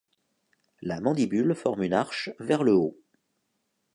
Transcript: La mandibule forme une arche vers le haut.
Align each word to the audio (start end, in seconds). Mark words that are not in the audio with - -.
La 0.81 0.99
mandibule 0.99 1.53
forme 1.53 1.83
une 1.83 1.93
arche 1.93 2.31
vers 2.39 2.63
le 2.63 2.73
haut. 2.73 2.97